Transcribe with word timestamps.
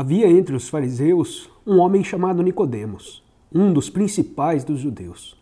Havia 0.00 0.30
entre 0.30 0.54
os 0.54 0.68
fariseus 0.68 1.50
um 1.66 1.78
homem 1.78 2.04
chamado 2.04 2.40
Nicodemos, 2.40 3.20
um 3.52 3.72
dos 3.72 3.90
principais 3.90 4.62
dos 4.62 4.78
judeus. 4.78 5.36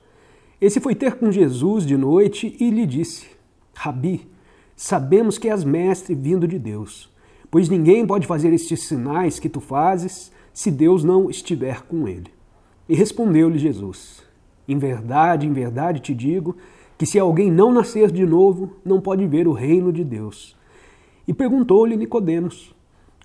Esse 0.59 0.81
foi 0.81 0.95
ter 0.95 1.17
com 1.17 1.31
Jesus 1.31 1.85
de 1.85 1.95
noite 1.95 2.57
e 2.59 2.71
lhe 2.71 2.87
disse: 2.87 3.27
Rabi, 3.75 4.27
sabemos 4.75 5.37
que 5.37 5.51
és 5.51 5.63
mestre 5.63 6.15
vindo 6.15 6.49
de 6.49 6.59
Deus, 6.59 7.15
pois 7.51 7.69
ninguém 7.69 8.07
pode 8.07 8.27
fazer 8.27 8.51
estes 8.51 8.85
sinais 8.85 9.39
que 9.39 9.51
tu 9.51 9.61
fazes 9.61 10.33
se 10.55 10.71
Deus 10.71 11.05
não 11.05 11.29
estiver 11.29 11.83
com 11.83 12.09
ele. 12.09 12.31
E 12.89 12.95
respondeu-lhe 12.95 13.59
Jesus: 13.59 14.23
Em 14.67 14.79
verdade, 14.79 15.47
em 15.47 15.53
verdade 15.53 16.01
te 16.01 16.15
digo 16.15 16.57
que 16.97 17.05
se 17.05 17.19
alguém 17.19 17.53
não 17.53 17.71
nascer 17.71 18.11
de 18.11 18.25
novo, 18.25 18.73
não 18.83 19.03
pode 19.03 19.27
ver 19.27 19.47
o 19.47 19.53
reino 19.53 19.93
de 19.93 20.03
Deus. 20.03 20.57
E 21.29 21.35
perguntou-lhe 21.35 21.95
Nicodemos: 21.95 22.75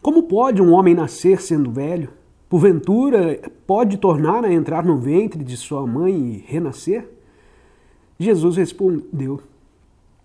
como 0.02 0.24
pode 0.24 0.62
um 0.62 0.72
homem 0.72 0.96
nascer 0.96 1.42
sendo 1.42 1.72
velho? 1.72 2.10
Porventura, 2.50 3.40
pode 3.68 3.98
tornar 3.98 4.44
a 4.44 4.52
entrar 4.52 4.84
no 4.84 4.98
ventre 4.98 5.44
de 5.44 5.56
sua 5.56 5.86
mãe 5.86 6.14
e 6.14 6.46
renascer? 6.48 7.08
Jesus 8.20 8.58
respondeu: 8.58 9.42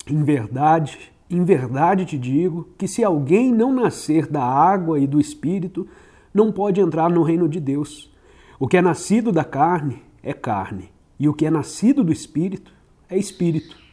Em 0.08 0.22
verdade, 0.22 1.12
em 1.30 1.44
verdade 1.44 2.04
te 2.04 2.16
digo 2.18 2.68
que 2.78 2.88
se 2.88 3.04
alguém 3.04 3.52
não 3.52 3.72
nascer 3.72 4.26
da 4.26 4.42
água 4.42 4.98
e 4.98 5.06
do 5.06 5.20
espírito, 5.20 5.86
não 6.32 6.50
pode 6.50 6.80
entrar 6.80 7.10
no 7.10 7.22
reino 7.22 7.48
de 7.48 7.60
Deus. 7.60 8.12
O 8.58 8.66
que 8.66 8.76
é 8.76 8.82
nascido 8.82 9.30
da 9.30 9.44
carne 9.44 10.02
é 10.22 10.32
carne, 10.32 10.90
e 11.20 11.28
o 11.28 11.34
que 11.34 11.46
é 11.46 11.50
nascido 11.50 12.02
do 12.02 12.12
espírito 12.12 12.72
é 13.08 13.18
espírito. 13.18 13.85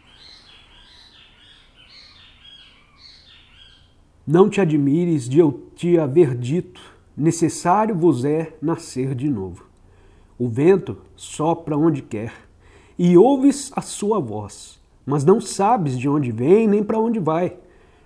Não 4.25 4.49
te 4.49 4.61
admires 4.61 5.27
de 5.27 5.39
eu 5.39 5.67
te 5.75 5.99
haver 5.99 6.33
dito: 6.33 6.81
necessário 7.15 7.93
vos 7.93 8.23
é 8.23 8.55
nascer 8.61 9.13
de 9.13 9.29
novo. 9.29 9.65
O 10.39 10.47
vento 10.47 10.97
sopra 11.13 11.77
onde 11.77 12.01
quer, 12.01 12.33
e 12.97 13.17
ouves 13.17 13.69
a 13.75 13.81
sua 13.81 14.21
voz, 14.21 14.79
mas 15.05 15.25
não 15.25 15.41
sabes 15.41 15.99
de 15.99 16.07
onde 16.07 16.31
vem 16.31 16.67
nem 16.67 16.81
para 16.81 16.99
onde 16.99 17.19
vai. 17.19 17.57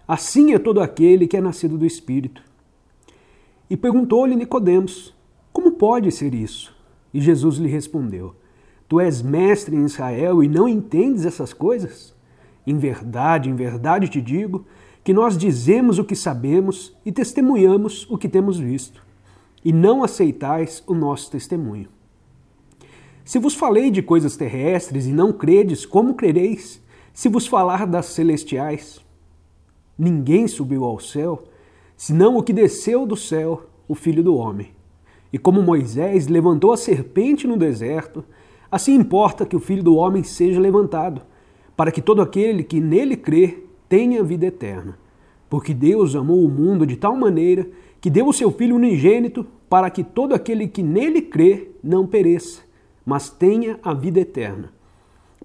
Assim 0.07 0.53
é 0.53 0.59
todo 0.59 0.81
aquele 0.81 1.27
que 1.27 1.37
é 1.37 1.41
nascido 1.41 1.77
do 1.77 1.85
Espírito. 1.85 2.41
E 3.69 3.77
perguntou-lhe 3.77 4.35
Nicodemos: 4.35 5.13
Como 5.53 5.73
pode 5.73 6.11
ser 6.11 6.33
isso? 6.33 6.75
E 7.13 7.21
Jesus 7.21 7.57
lhe 7.57 7.69
respondeu: 7.69 8.33
Tu 8.89 8.99
és 8.99 9.21
mestre 9.21 9.75
em 9.75 9.85
Israel 9.85 10.43
e 10.43 10.47
não 10.47 10.67
entendes 10.67 11.27
essas 11.27 11.53
coisas? 11.53 12.15
Em 12.65 12.75
verdade, 12.75 13.51
em 13.51 13.55
verdade 13.55 14.09
te 14.09 14.19
digo 14.19 14.65
que 15.07 15.13
nós 15.13 15.37
dizemos 15.37 15.99
o 15.99 16.03
que 16.03 16.17
sabemos 16.17 16.93
e 17.05 17.13
testemunhamos 17.13 18.05
o 18.09 18.17
que 18.17 18.27
temos 18.27 18.59
visto, 18.59 19.01
e 19.63 19.71
não 19.71 20.03
aceitais 20.03 20.83
o 20.85 20.93
nosso 20.93 21.31
testemunho. 21.31 21.87
Se 23.23 23.39
vos 23.39 23.55
falei 23.55 23.89
de 23.89 24.01
coisas 24.01 24.35
terrestres 24.35 25.05
e 25.05 25.13
não 25.13 25.31
credes, 25.31 25.85
como 25.85 26.15
crereis 26.15 26.83
se 27.13 27.29
vos 27.29 27.47
falar 27.47 27.87
das 27.87 28.07
celestiais? 28.07 28.99
Ninguém 29.97 30.45
subiu 30.45 30.83
ao 30.83 30.99
céu, 30.99 31.41
senão 31.95 32.35
o 32.35 32.43
que 32.43 32.51
desceu 32.51 33.05
do 33.05 33.15
céu, 33.15 33.63
o 33.87 33.95
Filho 33.95 34.21
do 34.21 34.35
Homem. 34.35 34.71
E 35.31 35.37
como 35.37 35.63
Moisés 35.63 36.27
levantou 36.27 36.73
a 36.73 36.77
serpente 36.77 37.47
no 37.47 37.55
deserto, 37.55 38.25
assim 38.69 38.93
importa 38.93 39.45
que 39.45 39.55
o 39.55 39.61
Filho 39.61 39.83
do 39.83 39.95
Homem 39.95 40.21
seja 40.21 40.59
levantado, 40.59 41.21
para 41.77 41.93
que 41.93 42.01
todo 42.01 42.21
aquele 42.21 42.61
que 42.61 42.81
nele 42.81 43.15
crê 43.15 43.66
tenha 43.89 44.23
vida 44.23 44.45
eterna. 44.45 44.97
Porque 45.49 45.73
Deus 45.73 46.15
amou 46.15 46.43
o 46.43 46.49
mundo 46.49 46.85
de 46.85 46.95
tal 46.95 47.15
maneira 47.15 47.67
que 48.01 48.09
deu 48.09 48.27
o 48.27 48.33
seu 48.33 48.51
Filho 48.51 48.75
unigênito 48.75 49.45
para 49.69 49.89
que 49.89 50.03
todo 50.03 50.33
aquele 50.33 50.67
que 50.67 50.83
nele 50.83 51.21
crê 51.21 51.69
não 51.83 52.05
pereça, 52.05 52.61
mas 53.05 53.29
tenha 53.29 53.79
a 53.83 53.93
vida 53.93 54.19
eterna. 54.19 54.71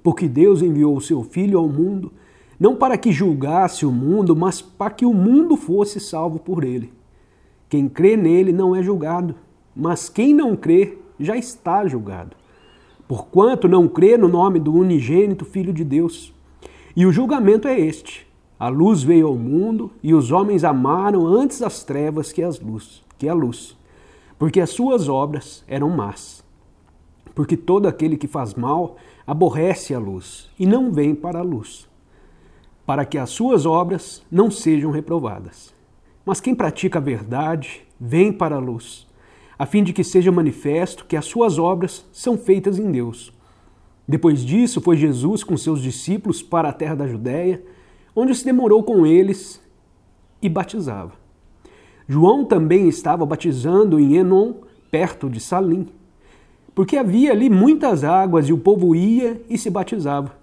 Porque 0.03 0.29
Deus 0.29 0.63
enviou 0.63 0.97
o 0.97 1.01
seu 1.01 1.23
Filho 1.23 1.59
ao 1.59 1.69
mundo, 1.69 2.13
não 2.59 2.77
para 2.77 2.97
que 2.97 3.13
julgasse 3.13 3.87
o 3.87 3.93
mundo, 3.93 4.37
mas 4.37 4.61
para 4.61 4.91
que 4.91 5.05
o 5.05 5.15
mundo 5.15 5.57
fosse 5.57 5.99
salvo 5.99 6.39
por 6.39 6.65
ele. 6.65 6.93
Quem 7.69 7.89
crê 7.89 8.17
nele 8.17 8.53
não 8.53 8.77
é 8.77 8.83
julgado, 8.83 9.35
mas 9.75 10.09
quem 10.09 10.35
não 10.35 10.55
crê 10.55 10.99
já 11.19 11.37
está 11.37 11.87
julgado. 11.87 12.37
Porquanto 13.09 13.69
não 13.69 13.89
crê 13.89 14.17
no 14.17 14.29
nome 14.29 14.59
do 14.59 14.75
unigênito 14.75 15.45
Filho 15.45 15.73
de 15.73 15.85
Deus. 15.85 16.33
E 16.95 17.07
o 17.07 17.13
julgamento 17.13 17.67
é 17.67 17.79
este: 17.79 18.27
a 18.63 18.69
luz 18.69 19.03
veio 19.03 19.27
ao 19.27 19.37
mundo 19.37 19.91
e 20.05 20.15
os 20.15 20.31
homens 20.31 20.63
amaram 20.63 21.27
antes 21.27 21.63
as 21.63 21.83
trevas 21.83 22.31
que, 22.31 22.45
as 22.45 22.61
luz, 22.61 23.03
que 23.19 23.29
a 23.29 23.35
luz, 23.35 23.77
porque 24.39 24.61
as 24.61 24.71
suas 24.71 25.09
obras 25.09 25.65
eram 25.67 25.91
más. 25.91 26.45
Porque 27.35 27.57
todo 27.57 27.89
aquele 27.89 28.17
que 28.17 28.29
faz 28.29 28.55
mal 28.55 28.95
aborrece 29.27 29.93
a 29.93 29.99
luz 29.99 30.49
e 30.57 30.65
não 30.65 30.93
vem 30.93 31.13
para 31.13 31.41
a 31.41 31.43
luz, 31.43 31.89
para 32.87 33.05
que 33.05 33.19
as 33.19 33.31
suas 33.31 33.67
obras 33.67 34.23
não 34.31 34.49
sejam 34.49 34.93
reprovadas. 34.93 35.75
Mas 36.25 36.41
quem 36.41 36.55
pratica 36.55 37.01
a 37.01 37.03
verdade 37.03 37.85
vem 37.99 38.33
para 38.33 38.55
a 38.55 38.61
luz, 38.61 39.09
a 39.59 39.67
fim 39.67 39.83
de 39.83 39.93
que 39.93 40.05
seja 40.05 40.31
manifesto 40.31 41.05
que 41.05 41.17
as 41.17 41.25
suas 41.25 41.59
obras 41.59 42.07
são 42.13 42.39
feitas 42.39 42.79
em 42.79 42.93
Deus. 42.93 43.33
Depois 44.07 44.45
disso, 44.45 44.81
foi 44.81 44.97
Jesus 44.97 45.43
com 45.43 45.57
seus 45.57 45.83
discípulos 45.83 46.41
para 46.41 46.69
a 46.69 46.73
terra 46.73 46.95
da 46.95 47.09
Judéia 47.09 47.61
onde 48.15 48.35
se 48.35 48.45
demorou 48.45 48.83
com 48.83 49.07
eles 49.07 49.61
e 50.41 50.49
batizava. 50.49 51.13
João 52.09 52.45
também 52.45 52.89
estava 52.89 53.25
batizando 53.25 53.99
em 53.99 54.17
Enon, 54.17 54.55
perto 54.91 55.31
de 55.31 55.41
Salim, 55.41 55.89
porque 56.75 56.97
havia 56.97 57.33
ali 57.33 57.49
muitas 57.49 58.05
águas 58.05 58.49
e 58.49 58.53
o 58.53 58.59
povo 58.59 58.95
ia 58.95 59.41
e 59.49 59.57
se 59.57 59.71
batizava, 59.71 60.35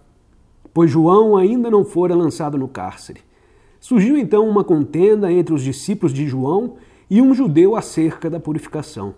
pois 0.73 0.89
João 0.89 1.35
ainda 1.35 1.69
não 1.69 1.83
fora 1.83 2.15
lançado 2.15 2.57
no 2.57 2.67
cárcere. 2.67 3.21
Surgiu 3.79 4.17
então 4.17 4.47
uma 4.47 4.63
contenda 4.63 5.31
entre 5.31 5.53
os 5.53 5.63
discípulos 5.63 6.13
de 6.13 6.27
João 6.27 6.75
e 7.09 7.21
um 7.21 7.33
judeu 7.33 7.75
acerca 7.75 8.29
da 8.29 8.39
purificação. 8.39 9.15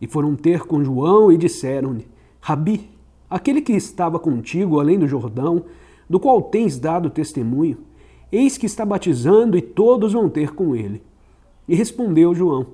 E 0.00 0.06
foram 0.06 0.36
ter 0.36 0.60
com 0.60 0.84
João 0.84 1.32
e 1.32 1.36
disseram-lhe: 1.36 2.06
Rabi, 2.40 2.90
aquele 3.28 3.60
que 3.60 3.72
estava 3.72 4.18
contigo 4.18 4.78
além 4.78 4.98
do 4.98 5.08
Jordão, 5.08 5.64
do 6.08 6.20
qual 6.20 6.40
tens 6.40 6.78
dado 6.78 7.10
testemunho, 7.10 7.78
eis 8.30 8.58
que 8.58 8.66
está 8.66 8.84
batizando 8.84 9.56
e 9.56 9.62
todos 9.62 10.12
vão 10.12 10.28
ter 10.28 10.54
com 10.54 10.74
ele. 10.74 11.02
E 11.68 11.74
respondeu 11.74 12.34
João: 12.34 12.66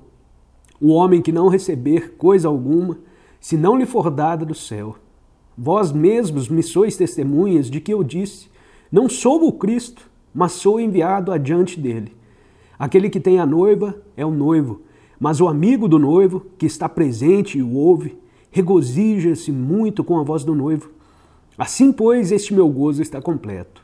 O 0.79 0.89
homem 0.89 1.21
que 1.21 1.31
não 1.31 1.47
receber 1.47 2.15
coisa 2.17 2.47
alguma, 2.47 2.97
se 3.39 3.57
não 3.57 3.77
lhe 3.77 3.85
for 3.85 4.09
dada 4.09 4.45
do 4.45 4.55
céu. 4.55 4.95
Vós 5.57 5.91
mesmos 5.91 6.49
me 6.49 6.63
sois 6.63 6.97
testemunhas 6.97 7.69
de 7.69 7.79
que 7.79 7.93
eu 7.93 8.03
disse: 8.03 8.49
Não 8.91 9.07
sou 9.07 9.47
o 9.47 9.51
Cristo, 9.51 10.09
mas 10.33 10.53
sou 10.53 10.79
enviado 10.79 11.31
adiante 11.31 11.79
dele. 11.79 12.15
Aquele 12.77 13.09
que 13.09 13.19
tem 13.19 13.39
a 13.39 13.45
noiva 13.45 13.95
é 14.17 14.25
o 14.25 14.31
noivo, 14.31 14.81
mas 15.19 15.39
o 15.39 15.47
amigo 15.47 15.87
do 15.87 15.99
noivo, 15.99 16.45
que 16.57 16.65
está 16.65 16.89
presente 16.89 17.57
e 17.57 17.63
o 17.63 17.75
ouve, 17.75 18.17
regozija-se 18.51 19.51
muito 19.51 20.03
com 20.03 20.19
a 20.19 20.23
voz 20.23 20.43
do 20.43 20.55
noivo 20.55 20.89
Assim, 21.57 21.91
pois, 21.91 22.31
este 22.31 22.53
meu 22.53 22.67
gozo 22.67 23.01
está 23.01 23.21
completo. 23.21 23.82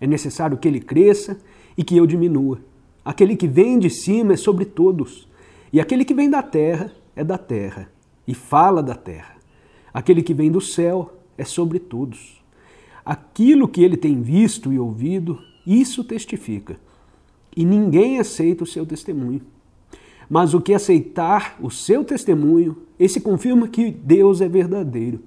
É 0.00 0.06
necessário 0.06 0.56
que 0.56 0.68
ele 0.68 0.80
cresça 0.80 1.38
e 1.76 1.84
que 1.84 1.96
eu 1.96 2.06
diminua. 2.06 2.60
Aquele 3.04 3.36
que 3.36 3.46
vem 3.46 3.78
de 3.78 3.88
cima 3.90 4.34
é 4.34 4.36
sobre 4.36 4.64
todos, 4.64 5.28
e 5.72 5.80
aquele 5.80 6.04
que 6.04 6.14
vem 6.14 6.28
da 6.28 6.42
terra 6.42 6.92
é 7.14 7.24
da 7.24 7.38
terra, 7.38 7.90
e 8.26 8.34
fala 8.34 8.82
da 8.82 8.94
terra. 8.94 9.36
Aquele 9.92 10.22
que 10.22 10.34
vem 10.34 10.50
do 10.50 10.60
céu 10.60 11.14
é 11.36 11.44
sobre 11.44 11.78
todos. 11.78 12.42
Aquilo 13.04 13.68
que 13.68 13.82
ele 13.82 13.96
tem 13.96 14.20
visto 14.20 14.72
e 14.72 14.78
ouvido, 14.78 15.38
isso 15.66 16.04
testifica. 16.04 16.78
E 17.56 17.64
ninguém 17.64 18.18
aceita 18.18 18.64
o 18.64 18.66
seu 18.66 18.84
testemunho. 18.84 19.40
Mas 20.28 20.52
o 20.52 20.60
que 20.60 20.74
aceitar 20.74 21.56
o 21.60 21.70
seu 21.70 22.04
testemunho, 22.04 22.76
esse 22.98 23.20
confirma 23.20 23.66
que 23.66 23.90
Deus 23.90 24.40
é 24.40 24.48
verdadeiro 24.48 25.20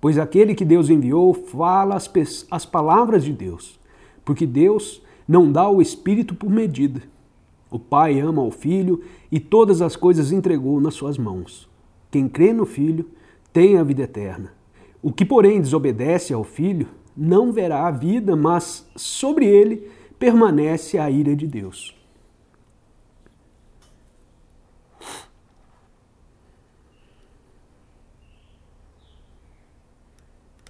Pois 0.00 0.18
aquele 0.18 0.54
que 0.54 0.64
Deus 0.64 0.90
enviou 0.90 1.34
fala 1.34 1.96
as, 1.96 2.10
as 2.50 2.64
palavras 2.64 3.24
de 3.24 3.32
Deus, 3.32 3.78
porque 4.28 4.44
Deus 4.44 5.00
não 5.26 5.50
dá 5.50 5.66
o 5.70 5.80
Espírito 5.80 6.34
por 6.34 6.50
medida. 6.50 7.00
O 7.70 7.78
Pai 7.78 8.20
ama 8.20 8.42
o 8.42 8.50
Filho 8.50 9.02
e 9.32 9.40
todas 9.40 9.80
as 9.80 9.96
coisas 9.96 10.32
entregou 10.32 10.82
nas 10.82 10.92
suas 10.92 11.16
mãos. 11.16 11.66
Quem 12.10 12.28
crê 12.28 12.52
no 12.52 12.66
Filho 12.66 13.08
tem 13.54 13.78
a 13.78 13.82
vida 13.82 14.02
eterna. 14.02 14.52
O 15.02 15.10
que, 15.10 15.24
porém, 15.24 15.62
desobedece 15.62 16.34
ao 16.34 16.44
Filho 16.44 16.88
não 17.16 17.50
verá 17.52 17.86
a 17.86 17.90
vida, 17.90 18.36
mas 18.36 18.86
sobre 18.94 19.46
ele 19.46 19.88
permanece 20.18 20.98
a 20.98 21.10
ira 21.10 21.34
de 21.34 21.46
Deus. 21.46 21.97